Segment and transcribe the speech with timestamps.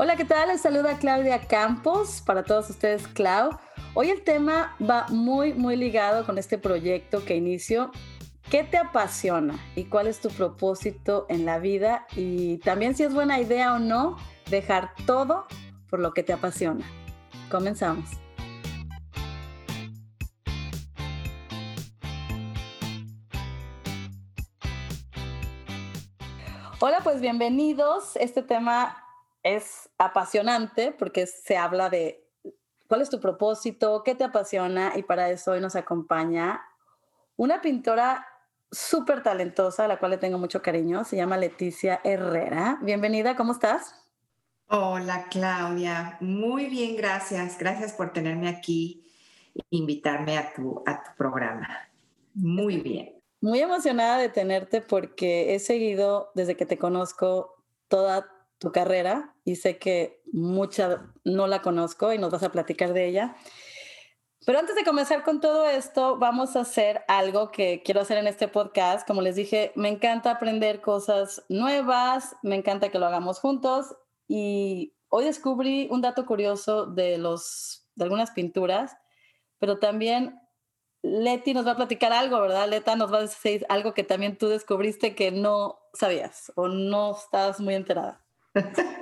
[0.00, 0.46] Hola, ¿qué tal?
[0.46, 2.22] Les saluda Claudia Campos.
[2.24, 3.50] Para todos ustedes, Clau.
[3.94, 7.90] Hoy el tema va muy, muy ligado con este proyecto que inicio.
[8.48, 12.06] ¿Qué te apasiona y cuál es tu propósito en la vida?
[12.14, 14.16] Y también si es buena idea o no
[14.48, 15.48] dejar todo
[15.90, 16.86] por lo que te apasiona.
[17.50, 18.08] Comenzamos.
[26.78, 28.14] Hola, pues bienvenidos.
[28.14, 29.07] Este tema
[29.42, 32.24] es apasionante porque se habla de
[32.88, 36.62] cuál es tu propósito, qué te apasiona y para eso hoy nos acompaña
[37.36, 38.26] una pintora
[38.70, 42.78] súper talentosa, a la cual le tengo mucho cariño, se llama Leticia Herrera.
[42.82, 43.94] Bienvenida, ¿cómo estás?
[44.68, 47.58] Hola Claudia, muy bien, gracias.
[47.58, 49.06] Gracias por tenerme aquí
[49.54, 51.88] e invitarme a tu, a tu programa.
[52.34, 53.14] Muy bien.
[53.40, 58.26] Muy emocionada de tenerte porque he seguido desde que te conozco toda
[58.58, 63.06] tu carrera y sé que mucha no la conozco y nos vas a platicar de
[63.06, 63.36] ella.
[64.46, 68.26] Pero antes de comenzar con todo esto, vamos a hacer algo que quiero hacer en
[68.26, 69.06] este podcast.
[69.06, 73.94] Como les dije, me encanta aprender cosas nuevas, me encanta que lo hagamos juntos
[74.26, 78.96] y hoy descubrí un dato curioso de los de algunas pinturas,
[79.58, 80.40] pero también
[81.02, 82.68] Leti nos va a platicar algo, ¿verdad?
[82.68, 87.16] Leta nos va a decir algo que también tú descubriste que no sabías o no
[87.16, 88.24] estabas muy enterada.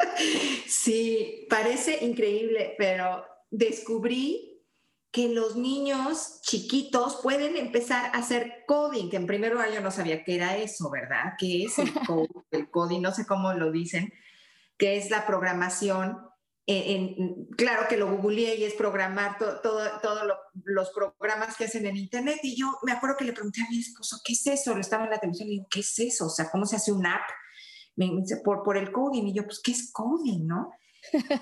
[0.66, 4.56] Sí, parece increíble, pero descubrí
[5.10, 9.90] que los niños chiquitos pueden empezar a hacer coding, que en primer lugar yo no
[9.90, 11.34] sabía qué era eso, ¿verdad?
[11.38, 11.90] ¿Qué es el,
[12.70, 13.00] coding?
[13.00, 14.12] No sé cómo lo dicen,
[14.76, 16.18] que es la programación.
[16.68, 19.62] En, claro que lo googleé y es programar todos
[20.02, 20.20] todo,
[20.64, 22.40] los programas que hacen en Internet.
[22.42, 24.74] Y yo me acuerdo que le pregunté a mi esposo, ¿qué es eso?
[24.74, 26.26] Lo estaba en la televisión y digo, ¿qué es eso?
[26.26, 27.22] O sea, ¿cómo se hace un app?
[27.96, 28.10] Me
[28.44, 29.24] por, por el coding.
[29.26, 30.72] Y yo, pues, ¿qué es coding, no?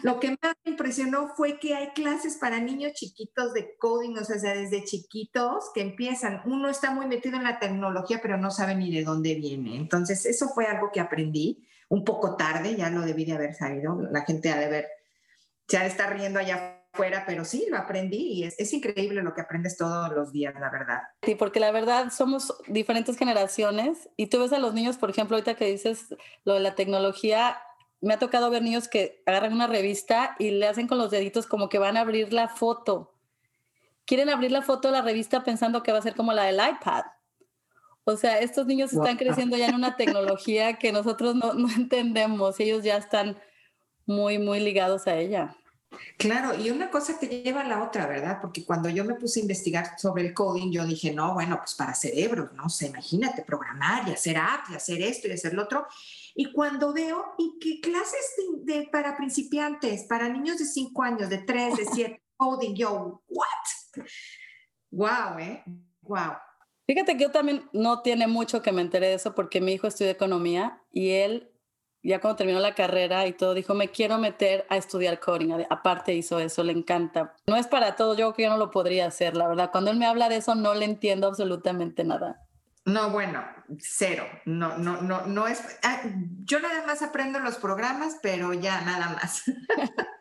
[0.02, 4.24] Lo que más me impresionó fue que hay clases para niños chiquitos de coding, o
[4.24, 6.42] sea, desde chiquitos que empiezan.
[6.44, 9.76] Uno está muy metido en la tecnología, pero no sabe ni de dónde viene.
[9.76, 14.00] Entonces, eso fue algo que aprendí un poco tarde, ya lo debí de haber sabido.
[14.10, 14.88] La gente ha de ver,
[15.68, 19.42] de estar riendo allá fuera, pero sí, lo aprendí y es, es, increíble lo que
[19.42, 21.02] aprendes todos los días, la verdad.
[21.22, 25.36] Sí, porque la verdad somos diferentes generaciones y tú ves a los niños, por ejemplo,
[25.36, 27.58] ahorita que dices lo de la tecnología,
[28.00, 31.46] me ha tocado ver niños que agarran una revista y le hacen con los deditos
[31.46, 33.14] como que van a abrir la foto.
[34.04, 36.56] Quieren abrir la foto de la revista pensando que va a ser como la del
[36.56, 37.04] iPad.
[38.04, 42.60] O sea, estos niños están creciendo ya en una tecnología que nosotros no, no entendemos.
[42.60, 43.38] Ellos ya están
[44.04, 45.56] muy, muy ligados a ella.
[46.16, 48.38] Claro, y una cosa te lleva a la otra, ¿verdad?
[48.40, 51.74] Porque cuando yo me puse a investigar sobre el coding, yo dije, no, bueno, pues
[51.74, 52.68] para cerebros, ¿no?
[52.68, 55.86] sé, imagínate programar y hacer apps y hacer esto y hacer lo otro.
[56.34, 58.34] Y cuando veo, ¿y qué clases
[58.64, 62.74] de, para principiantes, para niños de 5 años, de 3, de 7, coding?
[62.74, 64.04] Yo, ¿what?
[64.90, 65.62] Wow, ¿eh?
[66.02, 66.34] Wow.
[66.86, 69.86] Fíjate que yo también no tiene mucho que me enteré de eso porque mi hijo
[69.86, 71.53] estudia economía y él
[72.04, 75.64] ya cuando terminó la carrera y todo, dijo, me quiero meter a estudiar coding.
[75.70, 77.34] Aparte hizo eso, le encanta.
[77.46, 79.70] No es para todo, yo creo que yo no lo podría hacer, la verdad.
[79.72, 82.42] Cuando él me habla de eso, no le entiendo absolutamente nada.
[82.84, 83.42] No, bueno,
[83.78, 84.26] cero.
[84.44, 85.62] No, no, no, no es.
[85.82, 86.02] Ah,
[86.44, 89.44] yo nada más aprendo los programas, pero ya nada más.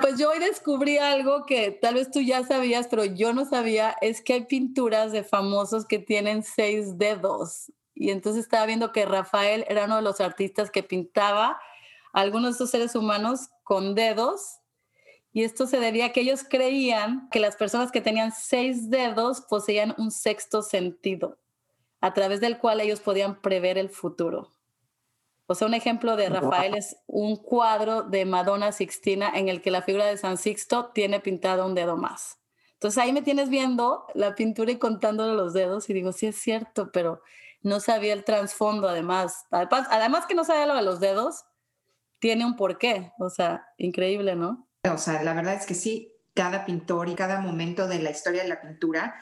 [0.00, 3.96] Pues yo hoy descubrí algo que tal vez tú ya sabías, pero yo no sabía,
[4.00, 9.06] es que hay pinturas de famosos que tienen seis dedos y entonces estaba viendo que
[9.06, 11.60] Rafael era uno de los artistas que pintaba
[12.12, 14.60] algunos de estos seres humanos con dedos
[15.32, 19.40] y esto se debía a que ellos creían que las personas que tenían seis dedos
[19.40, 21.38] poseían un sexto sentido,
[22.00, 24.52] a través del cual ellos podían prever el futuro.
[25.46, 29.72] O sea, un ejemplo de Rafael es un cuadro de Madonna Sixtina en el que
[29.72, 32.38] la figura de San Sixto tiene pintado un dedo más.
[32.74, 36.36] Entonces ahí me tienes viendo la pintura y contándole los dedos y digo, sí es
[36.36, 37.22] cierto, pero
[37.64, 39.46] no sabía el trasfondo además.
[39.50, 40.26] además.
[40.26, 41.44] que no sabía lo de los dedos,
[42.20, 44.68] tiene un porqué, o sea, increíble, ¿no?
[44.88, 48.42] O sea, la verdad es que sí, cada pintor y cada momento de la historia
[48.42, 49.14] de la pintura,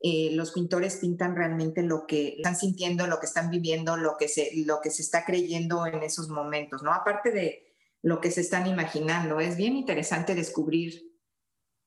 [0.00, 4.28] eh, los pintores pintan realmente lo que están sintiendo, lo que están viviendo, lo que,
[4.28, 6.92] se, lo que se está creyendo en esos momentos, ¿no?
[6.92, 11.07] Aparte de lo que se están imaginando, es bien interesante descubrir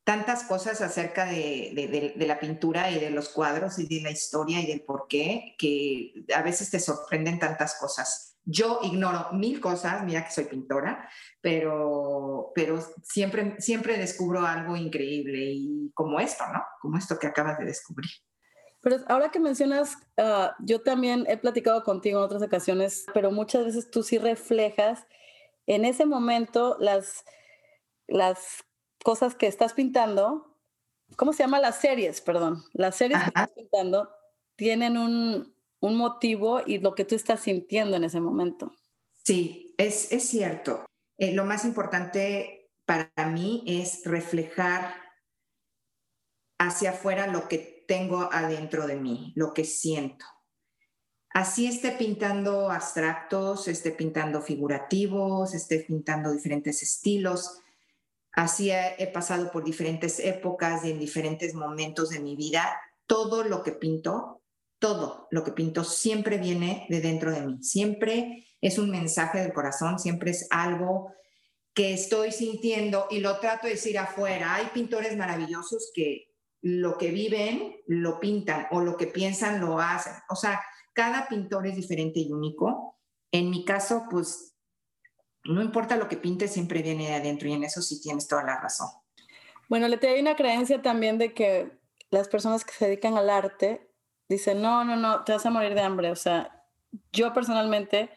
[0.03, 4.65] tantas cosas acerca de, la pintura y de los cuadros y de la historia y
[4.65, 8.37] del por qué, que a veces te sorprenden tantas cosas.
[8.43, 11.07] Yo ignoro mil cosas, mira que soy pintora,
[11.41, 16.63] pero, pero siempre, siempre descubro algo increíble y como esto, ¿no?
[16.81, 18.09] Como esto que acabas de descubrir.
[18.81, 23.65] Pero ahora que mencionas, ah, yo también he platicado contigo en otras ocasiones, pero muchas
[23.65, 25.05] veces tú sí reflejas
[25.67, 27.23] en ese momento las,
[28.07, 28.65] las
[29.03, 30.57] cosas que estás pintando,
[31.15, 31.59] ¿cómo se llama?
[31.59, 32.63] Las series, perdón.
[32.73, 34.09] Las series que estás pintando
[34.55, 38.73] tienen un, un, motivo y lo que tú estás sintiendo en ese momento.
[39.23, 40.85] Sí, es, es cierto.
[41.17, 44.95] Eh, lo más importante para mí es reflejar
[46.59, 50.25] hacia afuera lo que tengo adentro de mí, lo que siento.
[51.33, 57.61] Así esté pintando abstractos, esté pintando figurativos, esté pintando diferentes estilos.
[58.33, 62.79] Así he, pasado por diferentes épocas y en diferentes momentos de mi vida.
[63.05, 64.41] Todo lo que pinto,
[64.79, 67.61] todo lo que pinto siempre viene de dentro de mí.
[67.61, 71.11] Siempre es un mensaje del corazón, siempre es algo
[71.73, 74.55] que estoy sintiendo y lo trato de decir afuera.
[74.55, 76.31] Hay pintores maravillosos que
[76.61, 80.13] lo que viven lo pintan o lo que piensan lo hacen.
[80.29, 80.61] O sea,
[80.93, 82.97] cada pintor es diferente y único.
[83.31, 84.50] En mi caso, pues
[85.43, 88.43] no importa lo que pinte, siempre viene de adentro y en eso sí tienes toda
[88.43, 88.89] la razón.
[89.69, 91.71] Bueno, le hay una creencia también de que
[92.09, 93.89] las personas que se dedican al arte
[94.27, 96.11] dicen, no, no, no, te vas a morir de hambre.
[96.11, 96.65] O sea,
[97.11, 98.09] yo personalmente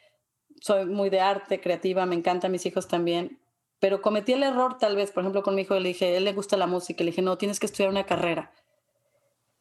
[0.61, 3.41] soy muy de arte, creativa, me encantan mis hijos también,
[3.79, 6.33] pero cometí el error tal vez, por ejemplo, con mi hijo, le dije, él le
[6.33, 8.53] gusta la música, le dije, no, tienes que estudiar una carrera.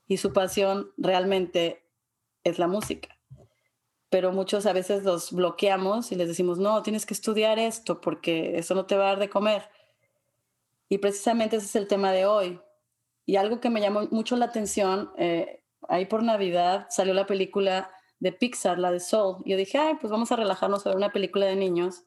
[0.07, 1.85] Y su pasión realmente
[2.43, 3.12] es la música.
[4.13, 8.59] Pero muchos a veces los bloqueamos y les decimos, no, tienes que estudiar esto porque
[8.59, 9.67] eso no te va a dar de comer.
[10.87, 12.61] Y precisamente ese es el tema de hoy.
[13.25, 17.89] Y algo que me llamó mucho la atención, eh, ahí por Navidad salió la película
[18.19, 19.41] de Pixar, la de Soul.
[19.45, 22.03] Y yo dije, ay, pues vamos a relajarnos a ver una película de niños.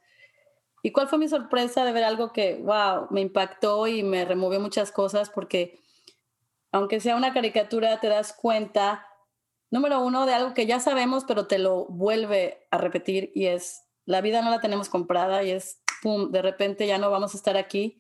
[0.85, 4.61] ¿Y cuál fue mi sorpresa de ver algo que, wow, me impactó y me removió
[4.61, 5.29] muchas cosas?
[5.29, 5.81] Porque
[6.71, 9.06] aunque sea una caricatura, te das cuenta
[9.71, 13.85] número uno, de algo que ya sabemos, pero te lo vuelve a repetir y es,
[14.05, 17.37] la vida no la tenemos comprada y es, pum, de repente ya no vamos a
[17.37, 17.99] estar aquí.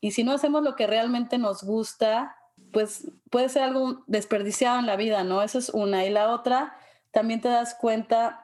[0.00, 2.36] Y si no hacemos lo que realmente nos gusta,
[2.72, 5.42] pues puede ser algo desperdiciado en la vida, ¿no?
[5.42, 6.04] Eso es una.
[6.04, 6.76] Y la otra,
[7.10, 8.42] también te das cuenta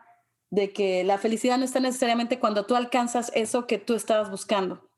[0.51, 4.89] de que la felicidad no está necesariamente cuando tú alcanzas eso que tú estabas buscando.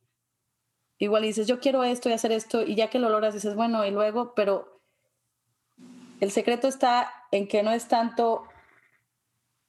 [0.98, 3.84] Igual dices, yo quiero esto y hacer esto, y ya que lo logras dices, bueno,
[3.84, 4.73] y luego, pero
[6.24, 8.48] el secreto está en que no es tanto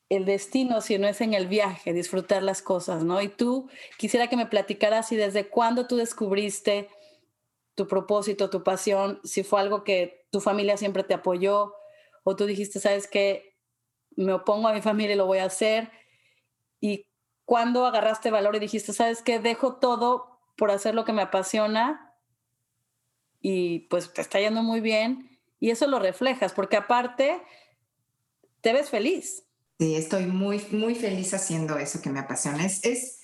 [0.08, 3.22] el destino, sino es en el viaje, disfrutar las cosas, ¿no?
[3.22, 6.88] Y tú quisiera que me platicaras si desde cuándo tú descubriste
[7.76, 11.74] tu propósito, tu pasión, si fue algo que tu familia siempre te apoyó
[12.24, 13.58] o tú dijiste, sabes que
[14.16, 15.92] me opongo a mi familia y lo voy a hacer.
[16.80, 17.06] Y
[17.44, 22.14] cuándo agarraste valor y dijiste, sabes que dejo todo por hacer lo que me apasiona
[23.42, 27.42] y pues te está yendo muy bien y eso lo reflejas, porque aparte
[28.62, 29.44] te ves feliz.
[29.80, 32.66] Sí, estoy muy, muy feliz haciendo eso que me apasiona.
[32.66, 33.22] Es,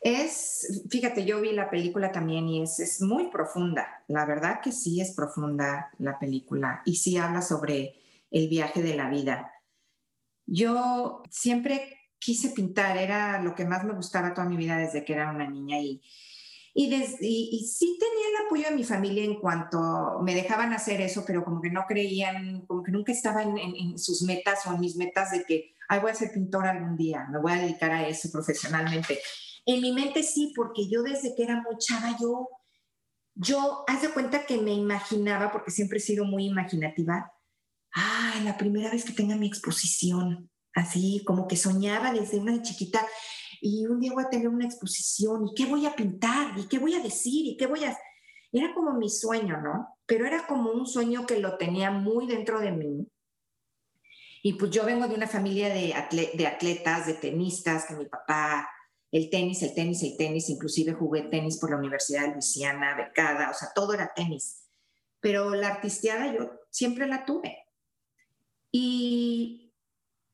[0.00, 4.02] es, fíjate, yo vi la película también y es, es muy profunda.
[4.08, 7.94] La verdad que sí es profunda la película y sí habla sobre
[8.30, 9.52] el viaje de la vida.
[10.46, 15.12] Yo siempre quise pintar, era lo que más me gustaba toda mi vida desde que
[15.12, 16.02] era una niña y,
[16.76, 21.22] y, y, sí tenía el apoyo de mi familia en cuanto me dejaban hacer eso,
[21.24, 24.96] pero como que no creían, como que nunca estaban en, sus metas o en mis
[24.96, 28.08] metas de que, ay, voy a ser pintora algún día, me voy a dedicar a
[28.08, 29.20] eso profesionalmente.
[29.66, 31.76] En mi mente sí, porque yo desde que era muy
[32.20, 32.48] yo,
[33.36, 37.32] yo, haz de cuenta que me imaginaba, porque siempre he sido muy imaginativa,
[37.92, 43.00] ay, la primera vez que tenga mi exposición, así como que soñaba desde una chiquita
[43.66, 46.78] y un día voy a tener una exposición y qué voy a pintar y qué
[46.78, 47.96] voy a decir y qué voy a...
[48.52, 49.96] Era como mi sueño, ¿no?
[50.04, 53.08] Pero era como un sueño que lo tenía muy dentro de mí.
[54.42, 55.94] Y pues yo vengo de una familia de,
[56.34, 58.68] de atletas, de tenistas, que mi papá,
[59.10, 63.48] el tenis, el tenis, el tenis, inclusive jugué tenis por la Universidad de Luisiana, becada,
[63.48, 64.66] o sea, todo era tenis.
[65.20, 67.64] Pero la artisteada yo siempre la tuve.
[68.70, 69.63] Y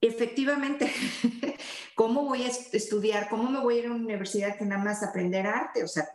[0.00, 0.90] efectivamente,
[1.95, 3.28] ¿cómo voy a estudiar?
[3.28, 5.85] ¿Cómo me voy a ir a una universidad que nada más aprender arte?
[5.85, 6.09] O sea,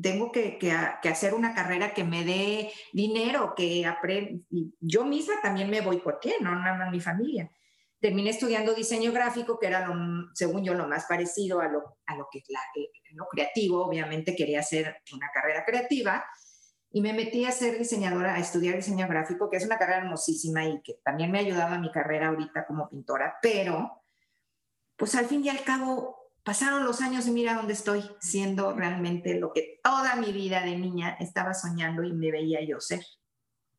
[0.00, 0.58] tengo que,
[1.04, 4.42] hacer una carrera que me dé dinero, que aprenda.
[4.80, 6.34] Yo misma también me voy, ¿por qué?
[6.40, 7.50] No, nada más mi familia.
[8.00, 9.94] Terminé estudiando diseño gráfico, que era, lo,
[10.34, 12.44] según yo, lo más parecido a lo, a lo que es
[13.12, 13.84] lo creativo.
[13.84, 16.24] Obviamente quería hacer una carrera creativa
[16.92, 20.66] y me metí a ser diseñadora, a estudiar diseño gráfico, que es una carrera hermosísima
[20.66, 24.02] y que también me ha ayudado a mi carrera ahorita como pintora, pero
[24.96, 29.38] pues al fin y al cabo pasaron los años y mira dónde estoy, siendo realmente
[29.38, 33.04] lo que toda mi vida de niña estaba soñando y me veía yo ser.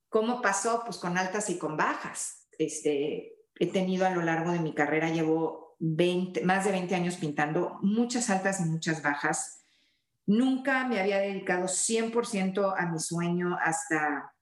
[0.10, 0.82] ¿Cómo pasó?
[0.86, 2.48] Pues con altas y con bajas.
[2.58, 5.76] Este, he tenido a lo largo de mi carrera, llevo
[6.44, 9.63] más de 20 años pintando, muchas altas y muchas bajas.
[10.26, 14.34] Nunca me había dedicado 100% a mi sueño hasta,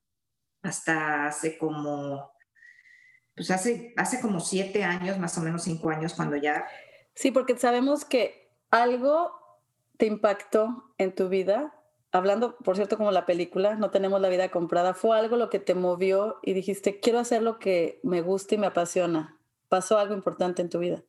[0.61, 2.31] hasta hace como,
[3.35, 6.65] pues hace, hace como siete años, más o menos cinco años, cuando ya...
[7.15, 9.31] Sí, porque sabemos que algo
[9.97, 11.73] te impactó en tu vida
[12.11, 15.59] hablando, por cierto, como la película, no tenemos la vida comprada, fue algo lo que
[15.59, 19.37] te movió y dijiste, quiero hacer lo que me gusta y me apasiona.
[19.69, 21.03] ¿Pasó algo importante en tu vida?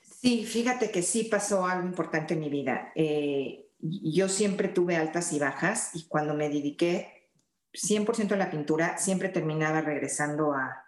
[0.00, 2.92] Sí, fíjate que sí pasó algo importante en mi vida.
[2.94, 7.30] Eh, yo siempre tuve altas y bajas y cuando me dediqué
[7.72, 10.84] 100% a la pintura, siempre terminaba regresando a,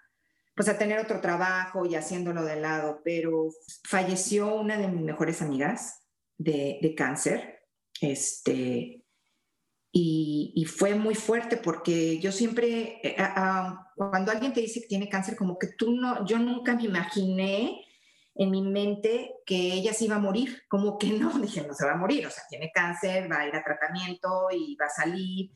[0.55, 3.49] pues a tener otro trabajo y haciéndolo de lado, pero
[3.85, 6.03] falleció una de mis mejores amigas
[6.39, 7.61] de, de cáncer.
[8.01, 9.03] Este,
[9.95, 13.17] y, fue muy fuerte porque yo siempre, eh,
[13.95, 17.85] cuando alguien te dice que tiene cáncer, como que tú no, yo nunca me imaginé
[18.35, 21.87] en mi mente que ella se iba a morir, como que no, dije, no se
[21.87, 24.91] va a morir, o sea, tiene cáncer, va a ir a tratamiento y va a
[24.91, 25.53] salir.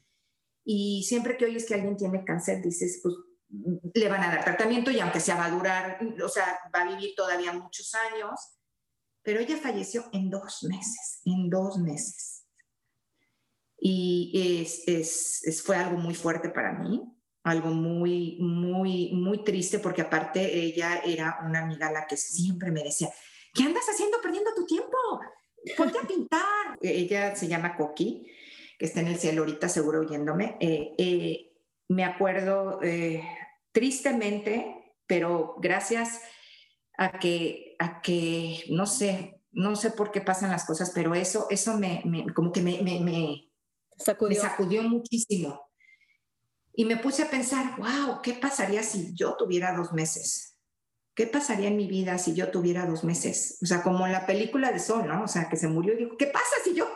[0.65, 3.15] Y siempre que oyes que alguien tiene cáncer, dices, pues
[3.95, 6.89] le van a dar tratamiento y aunque sea va a durar, o sea, va a
[6.89, 8.59] vivir todavía muchos años,
[9.23, 12.47] pero ella falleció en dos meses, en dos meses
[13.79, 17.03] y es, es, fue algo muy fuerte para mí,
[17.47, 22.73] algo muy, muy, muy triste porque aparte ella era una amiga a la que siempre
[22.73, 23.09] me decía,
[23.55, 24.97] ¿qué andas haciendo perdiendo tu tiempo?
[25.77, 26.41] Ponte a pintar.
[26.81, 28.27] ella se llama Coqui,
[28.77, 30.57] que está en el cielo ahorita seguro oyéndome.
[30.59, 31.53] Eh, eh,
[31.89, 33.23] me acuerdo eh,
[33.71, 36.23] tristemente, pero gracias
[36.99, 41.47] a que, a que, no sé, no sé por qué pasan las cosas, pero eso,
[41.51, 43.51] eso me, me como que me, me, me
[43.97, 45.66] sacudió muchísimo.
[46.77, 50.59] Y me puse a pensar, wow, ¿qué pasaría si yo tuviera dos meses?
[51.15, 53.59] ¿Qué pasaría en mi vida si yo tuviera dos meses?
[53.63, 55.25] O sea, como en la película de Sol, ¿no?
[55.25, 56.87] O sea, que se murió y dijo, ¿qué pasa si yo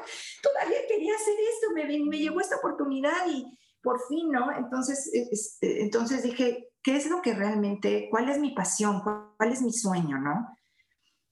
[0.42, 1.72] todavía quería hacer esto?
[1.74, 3.46] Me, me llegó esta oportunidad y
[3.82, 4.54] por fin, ¿no?
[4.54, 9.52] Entonces, e, este, entonces dije, ¿qué es lo que realmente, cuál es mi pasión, cuál
[9.52, 10.56] es mi sueño, ¿no?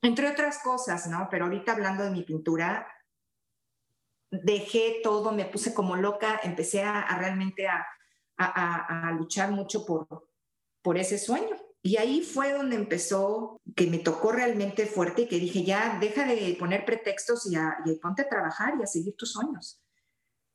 [0.01, 1.29] Entre otras cosas, ¿no?
[1.31, 2.87] Pero ahorita hablando de mi pintura,
[4.31, 7.87] dejé todo, me puse como loca, empecé a, realmente a,
[9.19, 10.29] luchar mucho por,
[10.83, 11.57] por ese sueño.
[11.83, 16.27] Y ahí fue donde empezó, que me tocó realmente fuerte y que dije, ya, deja
[16.27, 17.57] de poner pretextos y,
[17.91, 19.81] y ponte a trabajar y a seguir tus sueños,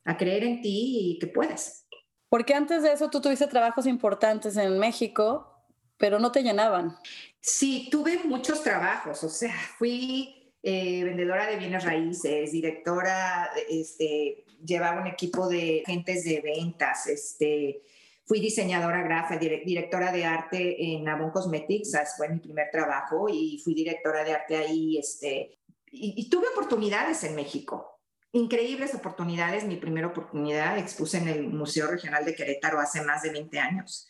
[0.04, 1.88] a creer en ti y que puedes.
[2.30, 5.54] Porque antes de eso tú tuviste trabajos importantes en México,
[5.98, 6.98] pero no te llenaban.
[7.40, 15.02] Sí, tuve muchos trabajos, o sea, fui eh, vendedora de bienes raíces, directora, este, llevaba
[15.02, 17.82] un equipo de agentes de ventas, este,
[18.26, 23.74] fui diseñadora gráfica, directora de arte en Avon Cosmetics, fue mi primer trabajo y fui
[23.74, 25.60] directora de arte ahí, este,
[25.96, 28.00] y, tuve oportunidades en México,
[28.32, 29.64] increíbles oportunidades.
[29.64, 34.10] Mi primera oportunidad expuse en el Museo Regional de Querétaro hace más de 20 años.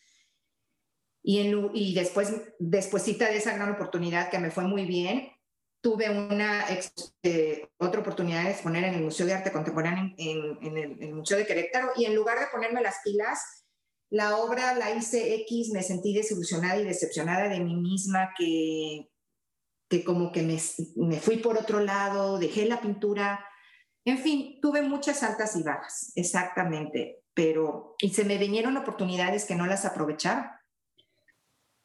[1.21, 5.32] Y, en, y después, despuésita de esa gran oportunidad que me fue muy bien,
[5.83, 6.65] tuve una
[7.23, 11.45] eh, otra oportunidad de exponer en el Museo de Arte Contemporáneo en, el, Museo de
[11.45, 13.65] Querétaro y en lugar de ponerme las pilas,
[14.09, 19.09] la obra la hice X, me sentí desilusionada y decepcionada de mí misma, que,
[19.89, 20.57] que como que me,
[20.95, 23.45] me fui por otro lado, dejé la pintura,
[24.05, 29.55] en fin, tuve muchas altas y bajas, exactamente, pero y se me vinieron oportunidades que
[29.55, 30.61] no las aprovechaba.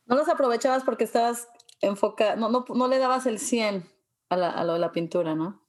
[0.07, 1.49] No las aprovechabas porque estabas
[1.81, 3.89] enfoca, no, no, no le dabas el 100
[4.31, 5.67] a, la, a lo de la pintura, ¿no?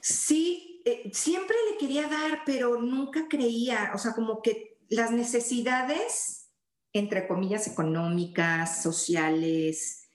[0.00, 6.50] Sí, eh, siempre le quería dar, pero nunca creía, o sea, como que las necesidades,
[6.92, 10.06] entre comillas, económicas, sociales,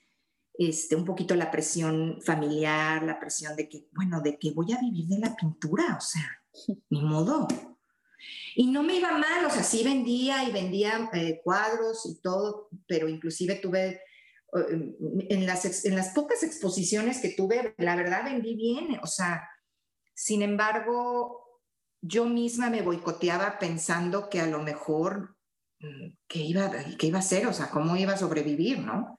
[0.54, 4.80] este, un poquito la presión familiar, la presión de que, bueno, de que voy a
[4.80, 6.42] vivir de la pintura, o sea,
[6.90, 7.46] ni modo.
[8.54, 12.68] Y no me iba mal, o sea, sí vendía y vendía eh, cuadros y todo,
[12.86, 14.00] pero inclusive tuve
[14.52, 19.48] en las, en las pocas exposiciones que tuve, la verdad vendí bien, o sea,
[20.14, 21.60] sin embargo,
[22.02, 25.36] yo misma me boicoteaba pensando que a lo mejor,
[25.80, 27.46] mm, ¿qué iba, qué iba a hacer?
[27.46, 29.18] O sea, ¿cómo iba a sobrevivir, no?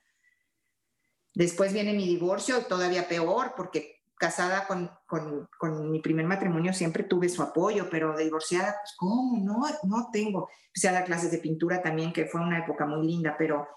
[1.34, 7.04] Después viene mi divorcio, todavía peor, porque casada con, con, con, mi primer matrimonio siempre
[7.04, 9.40] tuve su apoyo, pero divorciada, pues, ¿cómo?
[9.44, 10.50] No, no tengo.
[10.68, 13.68] Empecé a dar clases de pintura también, que fue una época muy linda, pero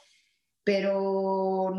[0.66, 1.73] pero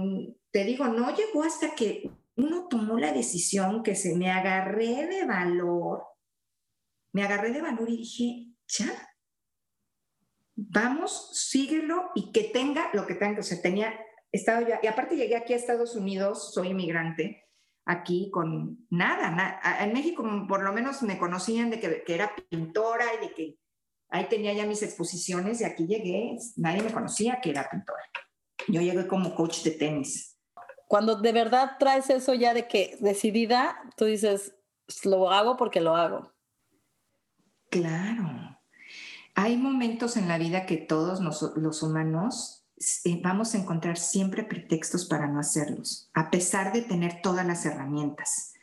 [0.50, 5.25] te digo, no llegó hasta que uno tomó la decisión que se me agarré de
[5.25, 6.06] valor,
[7.12, 8.89] me agarré de valor y dije, ya,
[10.56, 13.41] vamos, síguelo y que tenga lo que tenga.
[13.41, 13.94] O sea, tenía
[14.32, 17.44] estaba yo, y aparte llegué aquí a Estados Unidos, soy inmigrante,
[17.84, 23.06] aquí con nada, en México por lo menos me conocían de que, que, era pintora
[23.15, 23.60] y de que
[24.08, 28.03] ahí tenía ya mis exposiciones y aquí llegué, nadie me conocía que era pintora.
[28.68, 30.38] Yo llegué como coach de tenis.
[30.88, 34.56] Cuando de verdad traes eso ya de que decidida, tú dices,
[35.04, 36.32] lo hago porque lo hago.
[37.70, 38.60] Claro.
[39.36, 41.20] Hay momentos en la vida que todos
[41.56, 42.66] los humanos
[43.06, 47.66] eh, vamos a encontrar siempre pretextos para no hacerlos, a pesar de tener todas las
[47.66, 48.54] herramientas.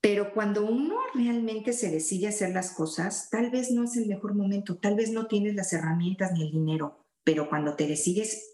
[0.00, 4.34] Pero cuando uno realmente se decide hacer las cosas, tal vez no es el mejor
[4.34, 8.51] momento, tal vez no tienes las herramientas ni el dinero, pero cuando te decides,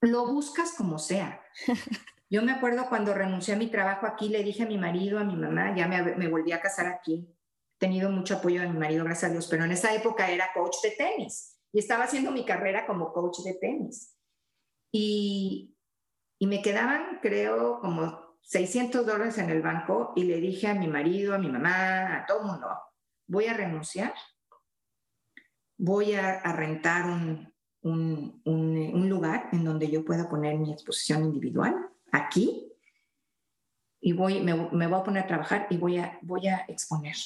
[0.00, 1.42] lo buscas como sea.
[2.30, 5.24] Yo me acuerdo cuando renuncié a mi trabajo aquí, le dije a mi marido, a
[5.24, 8.78] mi mamá, ya me, me volví a casar aquí, he tenido mucho apoyo de mi
[8.78, 12.32] marido, gracias a Dios, pero en esa época era coach de tenis y estaba haciendo
[12.32, 14.16] mi carrera como coach de tenis.
[14.90, 15.76] Y,
[16.38, 20.88] y me quedaban, creo, como 600 dólares en el banco y le dije a mi
[20.88, 22.68] marido, a mi mamá, a todo mundo,
[23.26, 24.14] voy a renunciar,
[25.76, 27.52] voy a, rentar un,
[27.86, 32.72] un, un, lugar en donde yo pueda poner mi exposición individual, aquí,
[34.00, 37.16] y voy, me, me, voy a poner a trabajar y voy a, voy a exponer.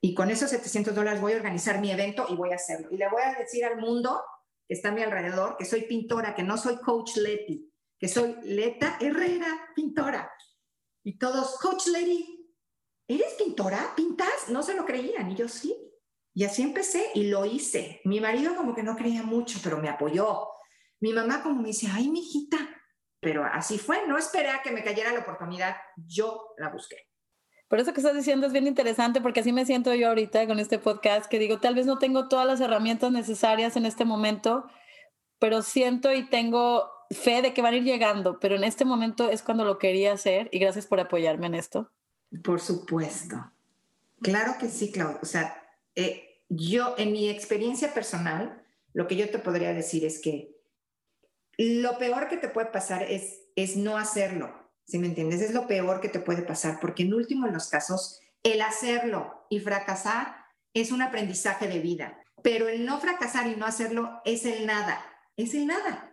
[0.00, 2.88] Y con esos 700 dólares voy a organizar mi evento y voy a hacerlo.
[2.90, 4.22] Y le voy a decir al mundo
[4.66, 8.36] que está a mi alrededor que soy pintora, que no soy coach Leti, que soy
[8.42, 10.30] Leta Herrera, pintora.
[11.02, 12.50] Y todos, Coach Lady,
[13.06, 13.92] ¿eres pintora?
[13.94, 14.48] ¿Pintas?
[14.48, 15.30] No se lo creían.
[15.30, 15.76] Y yo sí.
[16.34, 18.00] Y así empecé y lo hice.
[18.04, 20.48] Mi marido como que no creía mucho, pero me apoyó.
[21.00, 22.58] Mi mamá como me dice, ay, mi hijita.
[23.20, 24.06] Pero así fue.
[24.08, 25.76] No esperé a que me cayera la oportunidad.
[25.96, 26.96] Yo la busqué.
[27.68, 30.58] Por eso que estás diciendo es bien interesante porque así me siento yo ahorita con
[30.58, 34.66] este podcast que digo, tal vez no tengo todas las herramientas necesarias en este momento,
[35.38, 39.30] pero siento y tengo fe de que van a ir llegando, pero en este momento
[39.30, 41.90] es cuando lo quería hacer y gracias por apoyarme en esto.
[42.42, 43.36] Por supuesto.
[44.20, 45.18] Claro que sí, Claudia.
[45.22, 45.63] O sea,
[45.96, 50.54] eh, yo en mi experiencia personal, lo que yo te podría decir es que
[51.56, 54.52] lo peor que te puede pasar es, es no hacerlo,
[54.86, 55.40] ¿sí me entiendes?
[55.40, 59.46] Es lo peor que te puede pasar, porque en último en los casos, el hacerlo
[59.50, 60.36] y fracasar
[60.74, 65.04] es un aprendizaje de vida, pero el no fracasar y no hacerlo es el nada,
[65.36, 66.10] es el nada.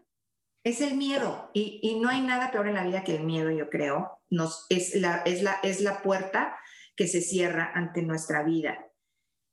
[0.64, 3.70] Es el miedo y, no hay nada peor en la vida que el miedo, yo
[3.72, 4.20] creo.
[4.30, 6.56] Nos, es, la, es, la, es la puerta
[6.96, 8.91] que se cierra ante nuestra vida.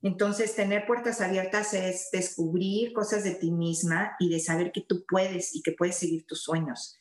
[0.03, 5.05] Entonces, tener puertas abiertas es descubrir cosas de ti misma y de saber que tú
[5.09, 6.97] puedes y que puedes seguir tus sueños.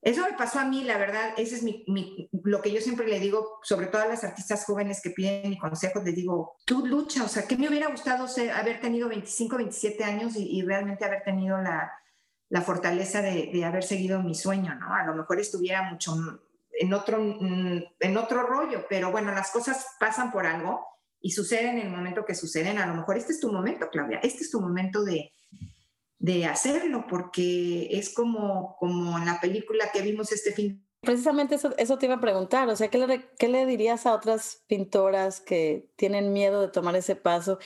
[0.00, 1.84] Eso me pasó a mí, la verdad, ese es mi,
[2.42, 5.58] lo que yo siempre le digo, sobre todo a las artistas jóvenes que piden mi
[5.58, 10.02] consejo, les digo, tú lucha, o sea, que me hubiera gustado haber tenido 25, 27
[10.02, 11.92] años y realmente haber tenido la,
[12.52, 14.94] la fortaleza de, haber seguido mi sueño, ¿no?
[14.94, 16.14] A lo mejor estuviera mucho
[16.70, 20.86] en otro, en otro rollo, pero bueno, las cosas pasan por algo
[21.22, 22.78] y suceden en el momento que suceden.
[22.78, 25.32] A lo mejor este es tu momento, Claudia, este es tu momento de,
[26.18, 30.86] de hacerlo, porque es como, como en la película que vimos este fin.
[31.00, 34.14] Precisamente eso, eso te iba a preguntar, o sea, ¿qué le, ¿qué le dirías a
[34.14, 37.58] otras pintoras que tienen miedo de tomar ese paso?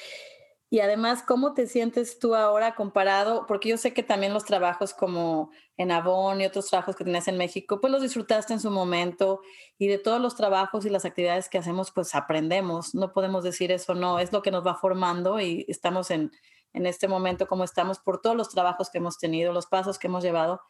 [0.69, 3.47] Y además, ¿cómo te sientes tú ahora comparado?
[3.47, 7.29] Porque yo sé que también los trabajos como en Avon y otros trabajos que tenías
[7.29, 9.43] en México, pues los disfrutaste en su momento
[9.79, 12.97] y de todos los trabajos y las actividades que hacemos, pues aprendemos.
[12.97, 16.33] No podemos decir eso, no, es lo que nos va formando y estamos en,
[16.73, 20.09] en este momento como estamos por todos los trabajos que hemos tenido, los pasos que
[20.09, 20.61] hemos llevado.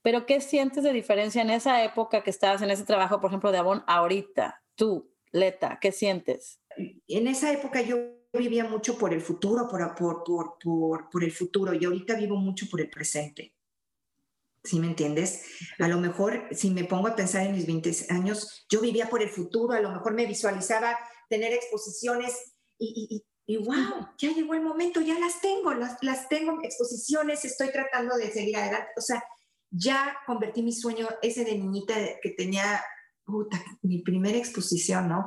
[0.00, 3.50] Pero ¿qué sientes de diferencia en esa época que estabas en ese trabajo, por ejemplo,
[3.50, 4.62] de Avon, ahorita?
[4.76, 6.60] Tú, Leta, ¿qué sientes?
[7.08, 10.24] En esa época yo vivía mucho por el futuro, por, por,
[10.58, 13.54] por, por, el futuro, y ahorita vivo mucho por el presente.
[14.62, 15.44] ¿Sí me entiendes?
[15.78, 19.22] A lo mejor, si me pongo a pensar en mis 20 años, yo vivía por
[19.22, 24.54] el futuro, a lo mejor me visualizaba tener exposiciones y, y, y wow, ya llegó
[24.54, 28.90] el momento, ya las tengo, las, las tengo exposiciones, estoy tratando de seguir adelante.
[28.96, 29.22] O sea,
[29.70, 32.82] ya convertí mi sueño, ese de niñita que tenía,
[33.24, 35.24] puta, mi primera exposición, ¿no?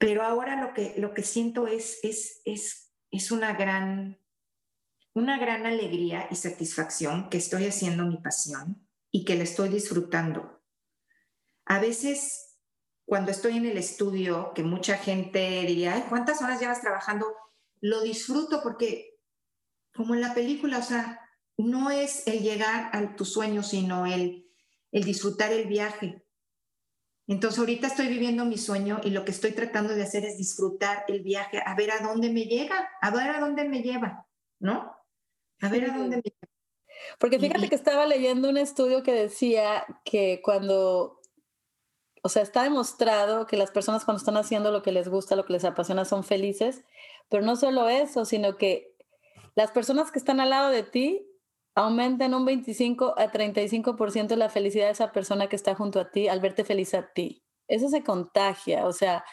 [0.00, 4.18] Pero ahora lo que, lo que siento es, es, es, es una, gran,
[5.12, 10.64] una gran alegría y satisfacción que estoy haciendo mi pasión y que la estoy disfrutando.
[11.66, 12.56] A veces,
[13.04, 17.26] cuando estoy en el estudio, que mucha gente diría, ¿cuántas horas llevas trabajando?
[17.82, 19.20] Lo disfruto porque,
[19.92, 21.20] como en la película, o sea,
[21.58, 24.50] no es el llegar a tu sueño, sino el,
[24.92, 26.24] el disfrutar el viaje.
[27.30, 31.04] Entonces ahorita estoy viviendo mi sueño y lo que estoy tratando de hacer es disfrutar
[31.06, 34.26] el viaje, a ver a dónde me llega, a ver a dónde me lleva,
[34.58, 34.92] ¿no?
[35.60, 36.48] A ver a dónde me lleva.
[37.20, 41.20] Porque fíjate que estaba leyendo un estudio que decía que cuando,
[42.20, 45.46] o sea, está demostrado que las personas cuando están haciendo lo que les gusta, lo
[45.46, 46.82] que les apasiona, son felices,
[47.28, 48.96] pero no solo eso, sino que
[49.54, 51.29] las personas que están al lado de ti
[51.74, 56.28] aumentan un 25 a 35% la felicidad de esa persona que está junto a ti
[56.28, 57.42] al verte feliz a ti.
[57.68, 59.24] Eso se contagia, o sea,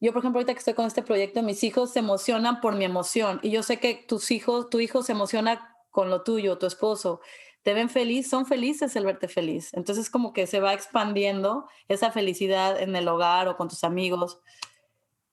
[0.00, 2.84] yo por ejemplo ahorita que estoy con este proyecto, mis hijos se emocionan por mi
[2.84, 6.66] emoción y yo sé que tus hijos, tu hijo se emociona con lo tuyo, tu
[6.66, 7.20] esposo,
[7.62, 9.74] te ven feliz, son felices el verte feliz.
[9.74, 14.40] Entonces como que se va expandiendo esa felicidad en el hogar o con tus amigos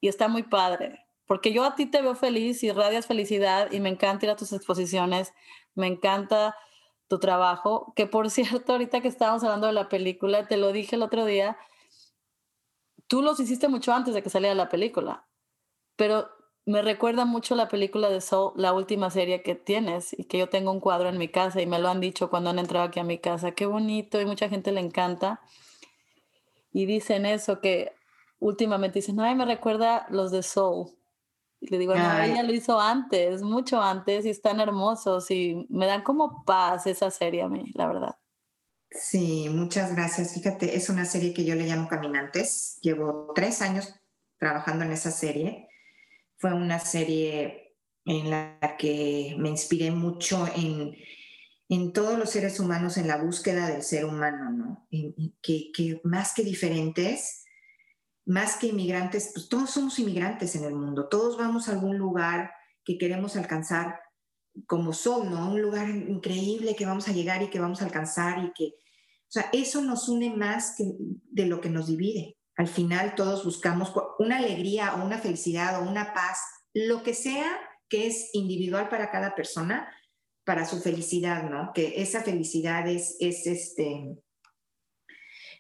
[0.02, 1.06] y está muy padre.
[1.26, 4.36] Porque yo a ti te veo feliz y radias felicidad y me encanta ir a
[4.36, 5.34] tus exposiciones,
[5.77, 6.55] me encanta
[7.07, 10.95] tu trabajo, que por cierto, ahorita que estábamos hablando de la película, te lo dije
[10.95, 11.57] el otro día,
[13.07, 15.27] tú los hiciste mucho antes de que saliera la película,
[15.95, 16.29] pero
[16.65, 20.49] me recuerda mucho la película de Soul, la última serie que tienes y que yo
[20.49, 22.99] tengo un cuadro en mi casa y me lo han dicho cuando han entrado aquí
[22.99, 25.39] a mi casa, qué bonito y mucha gente le encanta.
[26.73, 27.93] Y dicen eso, que
[28.39, 30.96] últimamente dicen, ay, me recuerda los de Soul.
[31.60, 35.88] Y le digo, no, ella lo hizo antes, mucho antes, y están hermosos y me
[35.88, 38.15] dan como paz esa serie a mí, la verdad.
[38.91, 40.34] Sí, muchas gracias.
[40.34, 42.80] Fíjate, es una serie que yo le llamo Caminantes.
[42.82, 43.93] Llevo tres años
[44.38, 45.67] trabajando en esa serie.
[46.38, 50.96] Fue una serie en la que me inspiré mucho en,
[51.70, 54.88] en todos los seres humanos, en la búsqueda del ser humano, ¿no?
[55.41, 57.43] que, que más que diferentes,
[58.27, 62.51] más que inmigrantes, pues todos somos inmigrantes en el mundo, todos vamos a algún lugar
[62.83, 63.99] que queremos alcanzar
[64.65, 65.51] como son, ¿no?
[65.51, 69.29] Un lugar increíble que vamos a llegar y que vamos a alcanzar y que, o
[69.29, 70.83] sea, eso nos une más que
[71.31, 72.37] de lo que nos divide.
[72.57, 76.39] Al final todos buscamos una alegría o una felicidad o una paz,
[76.73, 79.89] lo que sea que es individual para cada persona,
[80.43, 81.71] para su felicidad, ¿no?
[81.73, 84.17] Que esa felicidad es, es este,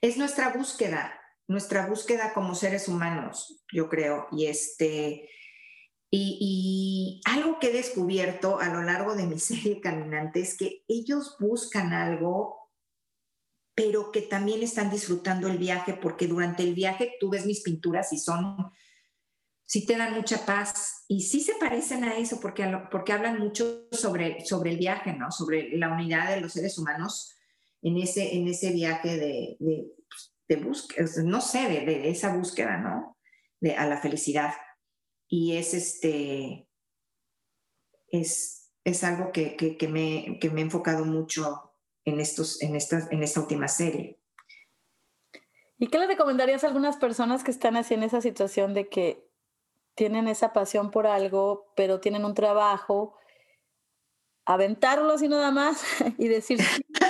[0.01, 1.16] es nuestra búsqueda,
[1.47, 5.29] nuestra búsqueda como seres humanos, yo creo, y este,
[6.09, 11.35] y, algo que he descubierto a lo largo de mi serie Caminante es que ellos
[11.39, 12.57] buscan algo,
[13.75, 18.11] pero que también están disfrutando el viaje, porque durante el viaje tú ves mis pinturas
[18.11, 18.71] y son,
[19.65, 23.87] sí te dan mucha paz y sí se parecen a eso, porque, porque hablan mucho
[23.91, 25.31] sobre, sobre el viaje, ¿no?
[25.31, 27.35] Sobre la unidad de los seres humanos
[27.83, 29.96] en ese, en ese viaje de, de,
[30.55, 33.17] búsqueda, no sé, de, de, esa búsqueda, ¿no?
[33.59, 34.53] De, a la felicidad
[35.27, 36.67] y es este,
[38.09, 41.73] es, es algo que, que, me, que, me, he enfocado mucho
[42.05, 44.19] en, estos, en, esta, en esta última serie.
[45.77, 49.27] ¿Y qué le recomendarías a algunas personas que están así en esa situación de que
[49.95, 53.17] tienen esa pasión por algo, pero tienen un trabajo?
[54.45, 55.83] Aventarlo así nada más
[56.17, 56.59] y decir,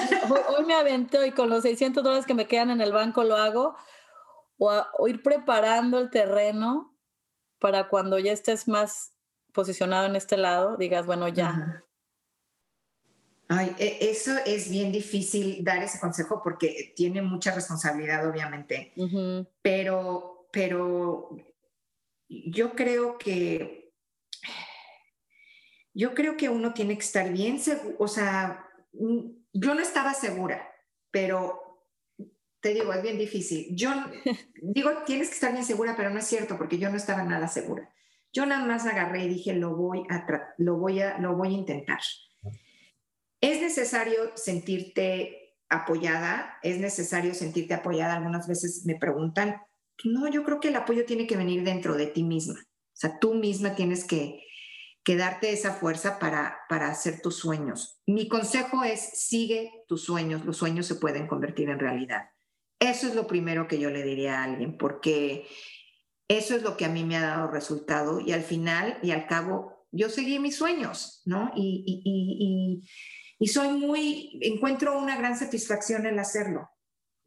[0.57, 3.35] hoy, me avento y con los 600 dólares que me quedan en el banco lo
[3.35, 3.75] hago,
[4.57, 6.97] o, o ir preparando el terreno
[7.59, 9.13] para cuando ya estés más
[9.53, 11.83] posicionado en este lado, digas, bueno, ya.
[13.49, 18.93] Ay, e, eso es bien difícil dar ese consejo porque tiene mucha responsabilidad, obviamente.
[19.61, 21.29] Pero, pero
[22.27, 23.93] yo creo que
[25.93, 30.67] yo creo que uno tiene que estar bien seguro, o sea, yo no estaba segura,
[31.11, 31.67] pero
[32.59, 33.67] te digo, es bien difícil.
[33.75, 33.91] Yo
[34.61, 37.47] digo, tienes que estar bien segura, pero no es cierto porque yo no estaba nada
[37.47, 37.89] segura.
[38.33, 40.25] Yo nada más agarré y dije, lo voy a,
[40.57, 41.99] lo voy a, lo voy a intentar.
[43.39, 48.15] Es necesario sentirte apoyada, es necesario sentirte apoyada.
[48.15, 49.61] Algunas veces me preguntan,
[50.03, 52.59] no, yo creo que el apoyo tiene que venir dentro de ti misma.
[52.59, 54.43] O sea, tú misma tienes que,
[55.07, 58.01] que darte esa fuerza para, para hacer tus sueños.
[58.05, 62.31] Mi consejo es, sigue tus sueños, los sueños se pueden convertir en realidad.
[62.77, 65.47] Eso es lo primero que yo le diría a alguien, porque
[66.27, 69.27] eso es lo que a mí me ha dado resultado y al final y al
[69.27, 71.53] cabo yo seguí mis sueños, ¿no?
[71.55, 72.83] Y,
[73.47, 76.69] soy muy, encuentro una gran satisfacción en hacerlo.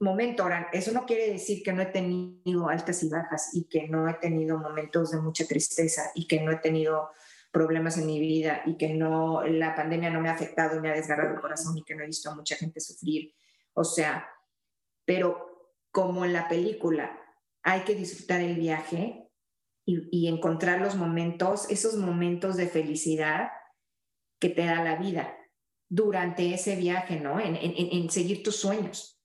[0.00, 3.88] Momento, ahora, eso no quiere decir que no he tenido altas y bajas y que
[3.88, 7.08] no he tenido momentos de mucha tristeza y que no he tenido
[7.50, 10.90] problemas en mi vida y que no, la pandemia no me ha afectado y me
[10.90, 13.34] ha desgarrado el corazón y que no he visto a mucha gente sufrir.
[13.74, 14.28] O sea,
[15.04, 15.50] pero
[15.90, 17.18] como en la película,
[17.62, 19.26] hay que disfrutar el viaje
[19.84, 23.50] y, encontrar los momentos, esos momentos de felicidad
[24.38, 25.36] que te da la vida
[25.88, 27.40] durante ese viaje, ¿no?
[27.40, 29.20] En, seguir tus sueños.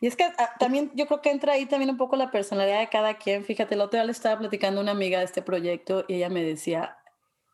[0.00, 2.80] Y es que ah, también yo creo que entra ahí también un poco la personalidad
[2.80, 3.44] de cada quien.
[3.44, 6.42] Fíjate, el otro día le estaba platicando una amiga de este proyecto y ella me
[6.42, 6.96] decía,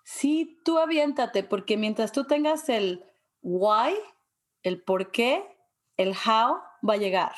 [0.06, 3.04] sí, tú aviéntate, porque mientras tú tengas el
[3.42, 3.92] why,
[4.62, 5.44] el por qué,
[5.96, 7.32] el how va a llegar.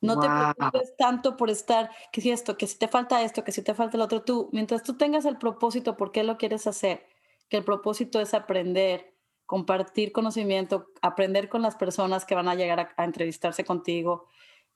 [0.00, 3.52] No te preocupes tanto por estar, que si esto, que si te falta esto, que
[3.52, 4.22] si te falta el otro.
[4.22, 7.06] Tú, mientras tú tengas el propósito, ¿por qué lo quieres hacer?
[7.50, 9.14] Que el propósito es aprender,
[9.44, 14.28] compartir conocimiento, aprender con las personas que van a llegar a, a entrevistarse contigo,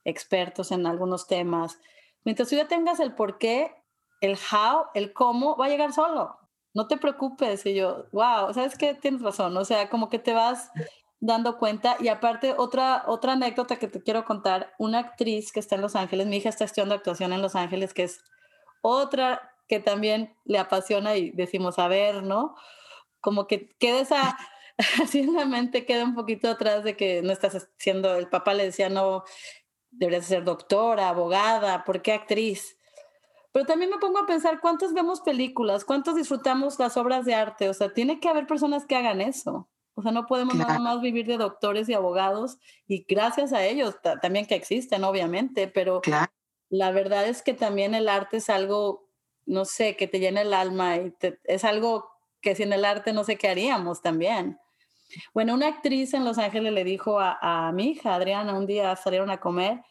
[0.04, 1.80] expertos en algunos temas.
[2.24, 3.74] Mientras tú ya tengas el por qué,
[4.20, 6.41] el how, el cómo, va a llegar solo.
[6.74, 7.66] No te preocupes.
[7.66, 8.94] Y yo, wow, ¿sabes qué?
[8.94, 9.56] Tienes razón.
[9.56, 10.70] O sea, como que te vas
[11.20, 11.96] dando cuenta.
[12.00, 15.96] Y aparte, otra, otra anécdota que te quiero contar, una actriz que está en Los
[15.96, 18.22] Ángeles, mi hija está estudiando actuación en Los Ángeles, que es
[18.82, 22.56] otra que también le apasiona y decimos, a ver, ¿no?
[23.20, 24.36] Como que queda esa,
[25.02, 28.64] así la mente queda un poquito atrás de que no estás haciendo, el papá le
[28.64, 29.24] decía, no,
[29.90, 32.76] deberías ser doctora, abogada, ¿por qué actriz?
[33.52, 37.68] Pero también me pongo a pensar cuántos vemos películas, cuántos disfrutamos las obras de arte,
[37.68, 39.68] o sea, tiene que haber personas que hagan eso.
[39.94, 42.56] O sea, no podemos nada más vivir de doctores y abogados
[42.88, 46.00] y gracias a ellos también que existen, obviamente, pero
[46.70, 49.10] la verdad es que también el arte es algo,
[49.44, 52.10] no sé, que te llena el alma y es algo
[52.40, 54.58] que sin el arte no sé qué haríamos también.
[55.34, 58.96] Bueno, una actriz en Los Ángeles le dijo a, a mi hija, Adriana, un día
[58.96, 59.82] salieron a comer,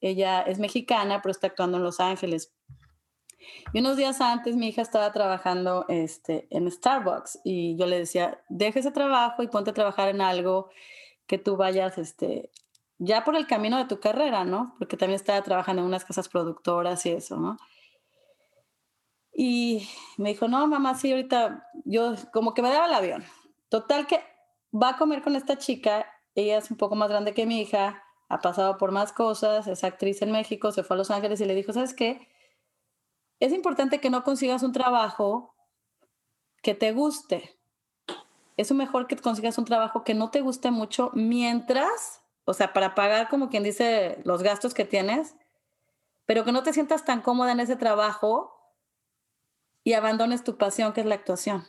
[0.00, 2.52] ella es mexicana, pero está actuando en Los Ángeles.
[3.72, 8.42] Y unos días antes mi hija estaba trabajando este, en Starbucks y yo le decía,
[8.48, 10.70] deja ese trabajo y ponte a trabajar en algo
[11.26, 12.50] que tú vayas este,
[12.98, 14.74] ya por el camino de tu carrera, ¿no?
[14.78, 17.56] Porque también estaba trabajando en unas casas productoras y eso, ¿no?
[19.32, 23.24] Y me dijo, no, mamá, sí, ahorita yo como que me daba el avión.
[23.68, 24.20] Total que
[24.74, 28.02] va a comer con esta chica, ella es un poco más grande que mi hija,
[28.28, 31.44] ha pasado por más cosas, es actriz en México, se fue a Los Ángeles y
[31.44, 32.28] le dijo, ¿sabes qué?
[33.40, 35.54] Es importante que no consigas un trabajo
[36.62, 37.58] que te guste.
[38.56, 42.94] Es mejor que consigas un trabajo que no te guste mucho mientras, o sea, para
[42.94, 45.36] pagar como quien dice los gastos que tienes,
[46.26, 48.52] pero que no te sientas tan cómoda en ese trabajo
[49.84, 51.66] y abandones tu pasión que es la actuación.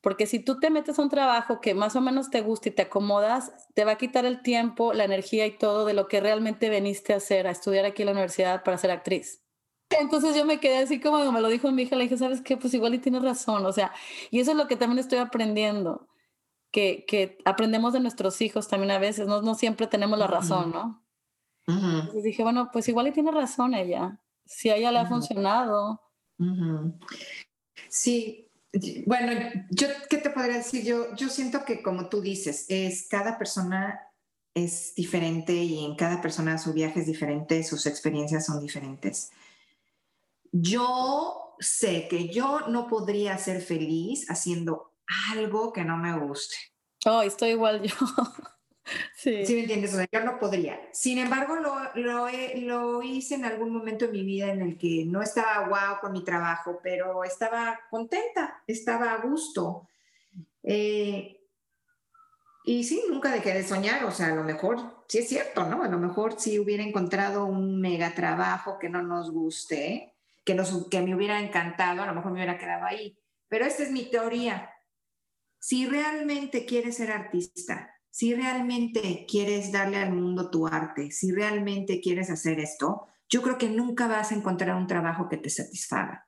[0.00, 2.72] Porque si tú te metes a un trabajo que más o menos te gusta y
[2.72, 6.20] te acomodas, te va a quitar el tiempo, la energía y todo de lo que
[6.20, 9.42] realmente veniste a hacer, a estudiar aquí en la universidad para ser actriz.
[9.90, 12.56] Entonces yo me quedé así como me lo dijo mi hija, le dije, ¿sabes qué?
[12.56, 13.92] Pues igual y tienes razón, o sea,
[14.30, 16.08] y eso es lo que también estoy aprendiendo,
[16.70, 20.72] que, que aprendemos de nuestros hijos también a veces, no, no siempre tenemos la razón,
[20.72, 21.04] ¿no?
[21.66, 26.00] Entonces dije, bueno, pues igual y tiene razón ella, si a ella le ha funcionado.
[27.88, 28.50] Sí,
[29.06, 29.32] bueno,
[29.70, 30.84] yo, ¿qué te podría decir?
[30.84, 34.00] Yo, yo siento que como tú dices, es cada persona
[34.54, 39.30] es diferente y en cada persona su viaje es diferente, sus experiencias son diferentes
[40.52, 44.94] yo sé que yo no podría ser feliz haciendo
[45.32, 46.56] algo que no me guste.
[47.06, 47.94] Oh, estoy igual yo.
[49.16, 49.46] sí.
[49.46, 50.80] Sí, me entiendes, o sea, yo no podría.
[50.92, 55.04] Sin embargo, lo, lo, lo, hice en algún momento de mi vida en el que
[55.06, 59.88] no estaba guau con mi trabajo, pero estaba contenta, estaba a gusto.
[60.62, 61.38] Eh,
[62.64, 65.82] y sí, nunca dejé de soñar, o sea, a lo mejor, sí es cierto, ¿no?
[65.82, 70.17] A lo mejor si hubiera encontrado un mega trabajo que no nos guste,
[70.48, 73.18] que, que me hubiera encantado, a lo mejor me hubiera quedado ahí.
[73.48, 74.70] Pero esta es mi teoría.
[75.60, 82.00] Si realmente quieres ser artista, si realmente quieres darle al mundo tu arte, si realmente
[82.00, 86.26] quieres hacer esto, yo creo que nunca vas a encontrar un trabajo que te satisfaga.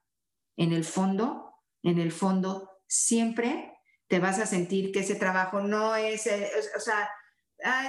[0.56, 3.72] En el fondo, en el fondo, siempre
[4.06, 7.08] te vas a sentir que ese trabajo no es, eh, o sea,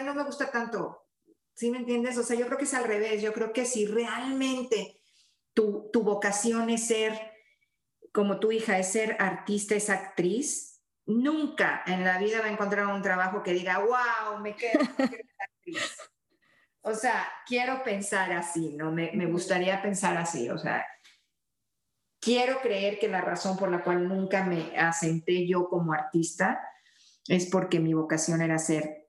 [0.06, 1.08] no me gusta tanto.
[1.54, 2.18] ¿Sí me entiendes?
[2.18, 3.22] O sea, yo creo que es al revés.
[3.22, 5.01] Yo creo que si realmente
[5.54, 7.20] tu, vocación es ser,
[8.14, 12.88] como tu hija, es ser artista, es actriz, nunca en la vida va a encontrar
[12.88, 14.80] un trabajo que diga, wow, me quedo.
[16.84, 18.92] O sea, quiero pensar así, ¿no?
[18.92, 20.84] Me, me, gustaría pensar así, o sea,
[22.20, 26.60] quiero creer que la razón por la cual nunca me asenté yo como artista
[27.28, 29.08] es porque mi vocación era ser,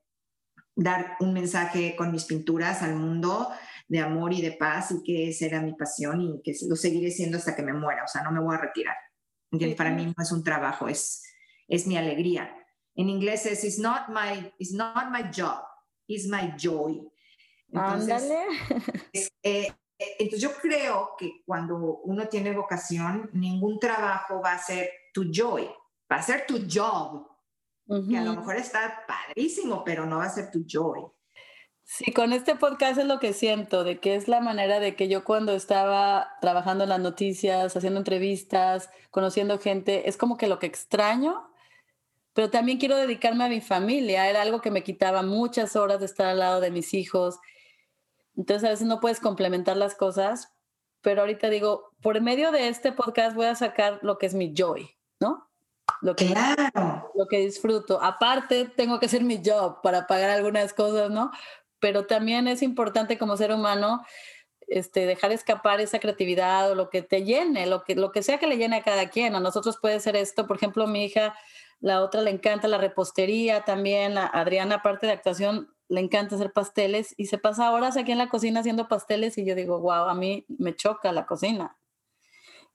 [0.75, 3.51] dar un mensaje con mis pinturas al mundo,
[3.93, 7.11] de amor y de paz y que esa era mi pasión y que lo seguiré
[7.11, 8.97] siendo hasta que me muera, o sea, no me voy a retirar.
[9.77, 11.23] Para mí no es un trabajo, es,
[11.69, 12.57] es mi alegría.
[12.95, 15.63] En inglés es, it's not my, it's not my job,
[16.09, 17.07] it's my joy.
[17.71, 18.33] Entonces,
[19.43, 25.31] eh, entonces yo creo que cuando uno tiene vocación, ningún trabajo va a ser tu
[25.31, 25.69] joy,
[26.11, 27.29] va a ser tu job,
[28.09, 31.03] que a lo mejor está padrísimo, pero no va a ser tu joy.
[31.95, 35.09] Sí, con este podcast es lo que siento, de que es la manera de que
[35.09, 40.59] yo cuando estaba trabajando en las noticias, haciendo entrevistas, conociendo gente, es como que lo
[40.59, 41.53] que extraño
[42.35, 44.29] pero también quiero dedicarme a mi familia.
[44.29, 47.39] Era algo que me quitaba muchas horas de estar al lado de mis hijos.
[48.37, 50.55] Entonces a veces no puedes complementar las cosas,
[51.03, 54.55] pero ahorita digo, por medio de este podcast voy a sacar lo que es mi
[54.57, 55.49] joy, ¿no?
[56.01, 57.13] Lo que, claro.
[57.15, 58.03] lo que disfruto.
[58.03, 61.31] Aparte, tengo que hacer mi job para pagar algunas cosas, ¿no?
[61.83, 64.03] Pero también es importante como ser humano
[64.69, 68.39] este, dejar escapar esa creatividad o lo que te llene, lo que, lo que sea
[68.39, 69.35] que le llene a cada quien.
[69.35, 71.35] A nosotros puede ser esto, por ejemplo, mi hija,
[71.81, 76.53] la otra le encanta la repostería también, a Adriana, aparte de actuación, le encanta hacer
[76.53, 80.09] pasteles y se pasa horas aquí en la cocina haciendo pasteles y yo digo, wow,
[80.09, 81.77] a mí me choca la cocina.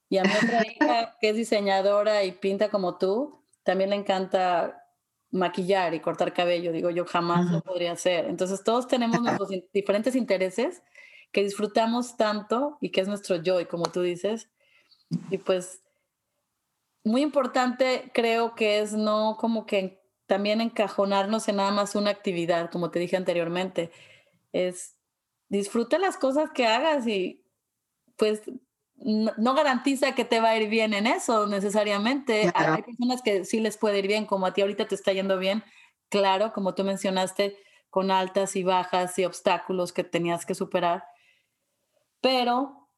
[0.10, 4.87] Y a mi otra hija, que es diseñadora y pinta como tú, también le encanta
[5.38, 6.72] maquillar y cortar cabello.
[6.72, 8.26] Digo, yo jamás lo podría hacer.
[8.26, 10.84] Entonces, todos tenemos nuestros diferentes intereses
[11.32, 14.50] que disfrutamos tanto y que es nuestro joy, como tú dices.
[15.30, 15.82] Y pues,
[17.04, 22.70] muy importante creo que es no como que también encajonarnos en nada más una actividad,
[22.70, 23.92] como te dije anteriormente.
[24.52, 24.98] Es
[25.50, 27.44] disfruta las cosas que hagas y
[28.18, 28.42] pues
[28.98, 32.52] no, garantiza que te va a ir bien en eso necesariamente.
[32.54, 35.38] Hay personas que sí les puede ir bien, como a ti ahorita te está yendo
[35.38, 35.64] bien.
[36.10, 37.58] Claro, como tú mencionaste,
[37.90, 41.06] con altas y bajas y obstáculos que tenías que superar.
[42.22, 42.90] Pero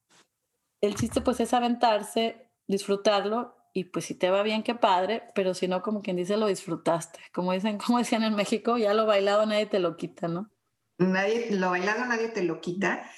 [0.81, 5.53] el chiste pues es aventarse, disfrutarlo y pues si te va bien, qué padre, pero
[5.53, 7.19] si no, como quien dice, lo disfrutaste.
[7.33, 10.51] Como dicen, como decían en México, ya lo bailado nadie te lo quita, ¿no?
[10.97, 13.09] Nadie, lo bailado nadie te lo quita.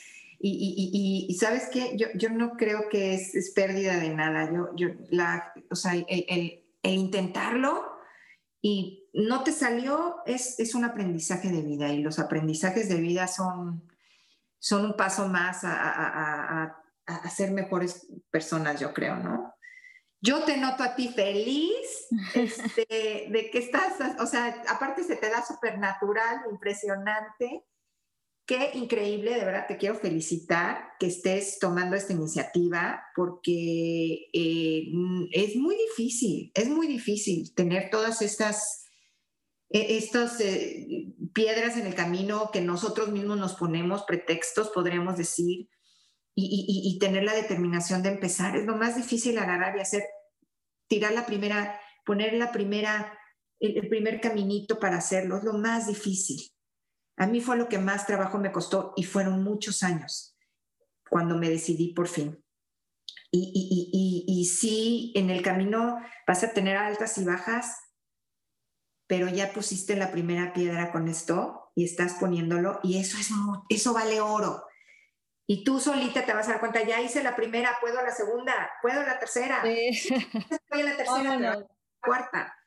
[0.44, 4.52] Y, y, sabes qué, yo, yo, no creo que es, es, pérdida de nada.
[4.52, 7.92] Yo, yo la, o sea, el, el, intentarlo
[8.60, 13.28] y no te salió es, es, un aprendizaje de vida y los aprendizajes de vida
[13.28, 13.88] son,
[14.58, 19.54] son un paso más a, a, a, a ser mejores personas, yo creo, ¿no?
[20.24, 25.30] Yo te noto a ti feliz este, de que estás, o sea, aparte se te
[25.30, 27.66] da súper natural, impresionante.
[28.52, 34.92] Qué increíble, de verdad te quiero felicitar que estés tomando esta iniciativa porque eh,
[35.32, 38.88] es muy difícil, es muy difícil tener todas estas,
[39.70, 45.70] e, estas eh, piedras en el camino que nosotros mismos nos ponemos, pretextos, podríamos decir,
[46.36, 48.58] y, tener la determinación de empezar.
[48.58, 50.04] Es lo más difícil agarrar y hacer,
[50.90, 53.18] tirar la primera, poner la primera,
[53.62, 56.52] el primer caminito para hacerlo, es lo más difícil.
[57.22, 60.36] A mí fue lo que más trabajo me costó y fueron muchos años
[61.08, 62.44] cuando me decidí por fin.
[63.30, 67.78] Y, y, y, y, sí, en el camino vas a tener altas y bajas,
[69.06, 73.30] pero ya pusiste la primera piedra con esto y estás poniéndolo y eso, es,
[73.70, 74.66] eso vale oro.
[75.46, 78.72] Y tú solita te vas a dar cuenta, ya hice la primera, puedo la segunda,
[78.82, 79.62] puedo la tercera.
[79.62, 79.90] Sí.
[80.50, 81.68] Estoy en la tercera, la
[82.04, 82.58] cuarta.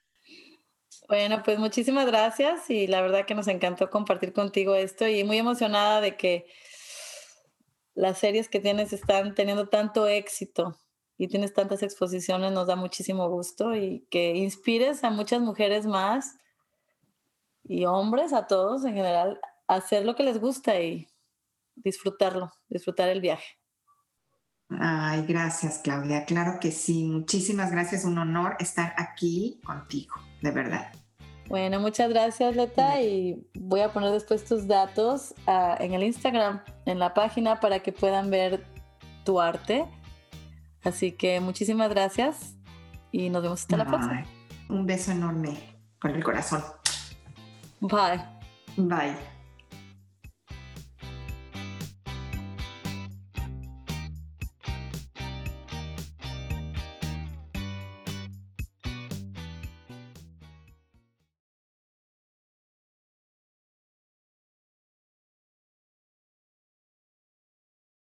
[1.06, 5.36] Bueno, pues muchísimas gracias y la verdad que nos encantó compartir contigo esto y muy
[5.36, 6.46] emocionada de que
[7.94, 10.78] las series que tienes están teniendo tanto éxito
[11.18, 16.38] y tienes tantas exposiciones, nos da muchísimo gusto y que inspires a muchas mujeres más
[17.64, 21.06] y hombres, a todos en general, a hacer lo que les gusta y
[21.76, 23.58] disfrutarlo, disfrutar el viaje.
[24.70, 30.92] Ay, gracias Claudia, claro que sí, muchísimas gracias, un honor estar aquí contigo de verdad.
[31.48, 36.62] Bueno, muchas gracias Leta y voy a poner después tus datos ah, en el Instagram,
[36.86, 38.64] en la página para que puedan ver
[39.24, 39.84] tu arte.
[40.82, 42.56] Así que muchísimas gracias
[43.12, 44.24] y nos vemos hasta la próxima.
[44.68, 45.58] Un beso enorme
[46.00, 46.62] con el corazón.
[47.80, 48.20] Bye.
[48.76, 49.33] Bye.